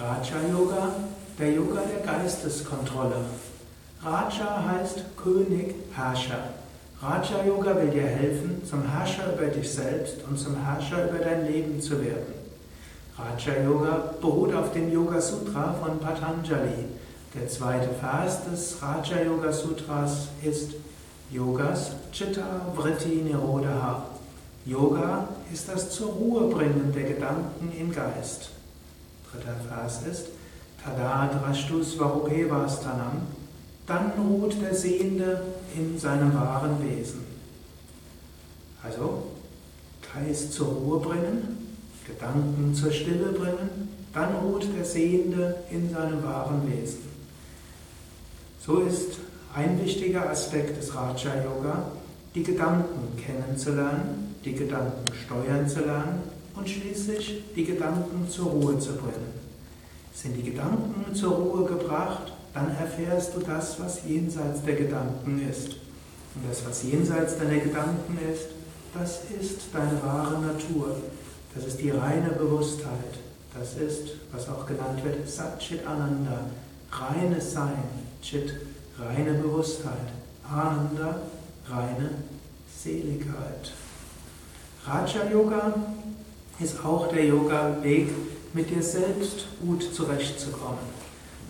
[0.00, 0.94] Raja Yoga,
[1.38, 3.16] der Yoga der Geisteskontrolle.
[4.02, 6.54] Raja heißt König, Herrscher.
[7.02, 11.46] Raja Yoga will dir helfen, zum Herrscher über dich selbst und zum Herrscher über dein
[11.46, 12.32] Leben zu werden.
[13.18, 16.86] Raja Yoga beruht auf dem Yoga Sutra von Patanjali.
[17.34, 20.70] Der zweite Vers des Raja Yoga Sutras ist
[21.30, 24.06] Yogas Chitta Vritti Nirodha.
[24.64, 28.52] Yoga ist das zur Ruhe bringen der Gedanken im Geist.
[29.32, 30.26] Dritter Vers ist
[30.82, 33.22] Tadadrashtu Svarupevasthanam.
[33.86, 35.42] Dann ruht der Sehende
[35.76, 37.20] in seinem wahren Wesen.
[38.82, 39.26] Also
[40.12, 46.62] Geist zur Ruhe bringen, Gedanken zur Stille bringen, dann ruht der Sehende in seinem wahren
[46.70, 47.00] Wesen.
[48.64, 49.18] So ist
[49.54, 51.92] ein wichtiger Aspekt des Raja Yoga,
[52.34, 58.92] die Gedanken kennenzulernen, die Gedanken steuern zu lernen und schließlich die Gedanken zur Ruhe zu
[58.92, 59.32] bringen.
[60.14, 65.68] Sind die Gedanken zur Ruhe gebracht, dann erfährst du das, was jenseits der Gedanken ist.
[66.34, 68.48] Und das, was jenseits deiner Gedanken ist,
[68.92, 70.96] das ist deine wahre Natur.
[71.54, 73.18] Das ist die reine Bewusstheit.
[73.58, 76.50] Das ist, was auch genannt wird, Satchit Ananda,
[76.92, 77.82] reines Sein.
[78.20, 78.52] Chit,
[78.98, 80.12] reine Bewusstheit.
[80.48, 81.22] Ananda,
[81.68, 82.10] reine
[82.76, 83.72] Seligkeit.
[84.84, 85.74] Raja Yoga
[86.60, 88.10] ist auch der Yoga-Weg,
[88.52, 91.00] mit dir selbst gut zurechtzukommen.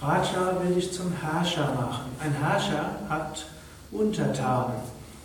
[0.00, 2.12] Raja will dich zum Herrscher machen.
[2.20, 3.46] Ein Herrscher hat
[3.90, 4.76] Untertanen.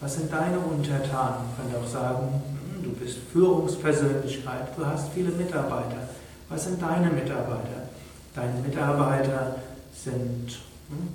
[0.00, 1.44] Was sind deine Untertanen?
[1.56, 2.42] Man könnte auch sagen,
[2.74, 6.08] hm, du bist Führungspersönlichkeit, du hast viele Mitarbeiter.
[6.48, 7.88] Was sind deine Mitarbeiter?
[8.34, 9.56] Deine Mitarbeiter
[9.94, 11.08] sind hm,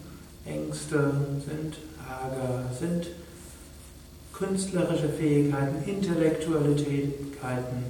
[0.46, 1.12] Ängste,
[1.46, 1.76] sind
[2.08, 3.08] Ärger, sind
[4.34, 7.84] künstlerische Fähigkeiten, intellektuelle Tätigkeiten,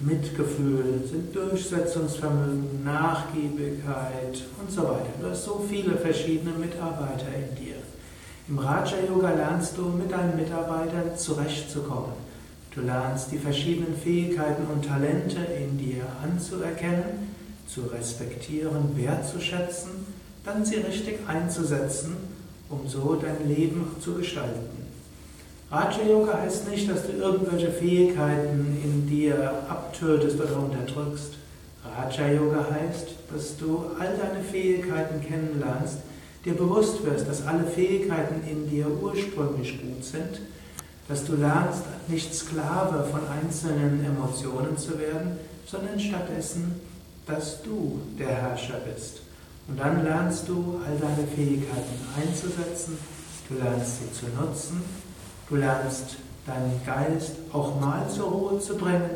[0.00, 5.10] Mitgefühl, sind Durchsetzungsvermögen, Nachgiebigkeit und so weiter.
[5.20, 7.76] Du hast so viele verschiedene Mitarbeiter in dir.
[8.48, 12.12] Im Raja Yoga lernst du mit deinen Mitarbeitern zurechtzukommen.
[12.74, 17.34] Du lernst die verschiedenen Fähigkeiten und Talente in dir anzuerkennen,
[17.66, 19.90] zu respektieren, wertzuschätzen,
[20.44, 22.16] dann sie richtig einzusetzen,
[22.68, 24.75] um so dein Leben zu gestalten.
[25.68, 31.34] Raja Yoga heißt nicht, dass du irgendwelche Fähigkeiten in dir abtötest oder unterdrückst.
[31.84, 35.98] Raja Yoga heißt, dass du all deine Fähigkeiten kennenlernst,
[36.44, 40.40] dir bewusst wirst, dass alle Fähigkeiten in dir ursprünglich gut sind,
[41.08, 46.80] dass du lernst, nicht Sklave von einzelnen Emotionen zu werden, sondern stattdessen,
[47.26, 49.22] dass du der Herrscher bist.
[49.66, 52.96] Und dann lernst du, all deine Fähigkeiten einzusetzen,
[53.48, 55.05] du lernst sie zu nutzen
[55.48, 59.10] Du lernst deinen Geist auch mal zur Ruhe zu bringen,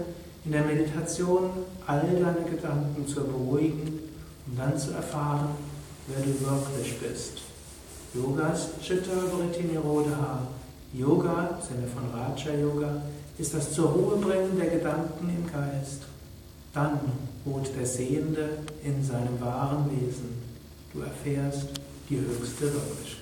[0.45, 1.51] in der Meditation
[1.87, 3.99] all deine Gedanken zu beruhigen
[4.47, 5.49] und dann zu erfahren,
[6.07, 7.43] wer du wirklich bist.
[8.15, 10.43] Yogas Chitta Vritti Nirodha.
[10.93, 13.03] Yoga, im Sinne von Raja Yoga,
[13.39, 16.03] ist das zur Ruhe bringen der Gedanken im Geist.
[16.73, 16.99] Dann
[17.47, 20.43] ruht der Sehende in seinem wahren Wesen.
[20.93, 21.69] Du erfährst
[22.09, 23.20] die höchste Wirklichkeit.